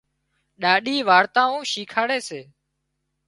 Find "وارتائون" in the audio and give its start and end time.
1.09-1.61